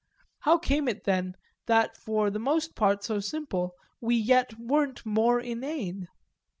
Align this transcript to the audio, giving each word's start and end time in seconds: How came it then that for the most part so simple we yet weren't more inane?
How 0.39 0.57
came 0.57 0.87
it 0.87 1.03
then 1.03 1.35
that 1.67 1.95
for 1.95 2.31
the 2.31 2.39
most 2.39 2.75
part 2.75 3.03
so 3.03 3.19
simple 3.19 3.75
we 3.99 4.15
yet 4.15 4.57
weren't 4.57 5.05
more 5.05 5.39
inane? 5.39 6.07